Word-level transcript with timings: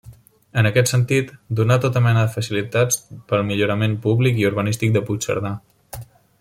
En 0.61 0.67
aquest 0.69 0.89
sentit, 0.91 1.29
donà 1.59 1.77
tota 1.83 2.03
mena 2.07 2.23
de 2.27 2.33
facilitats 2.37 2.99
pel 3.33 3.47
millorament 3.53 3.95
públic 4.07 4.43
i 4.43 4.51
urbanístic 4.53 4.97
de 4.97 5.07
Puigcerdà. 5.11 5.57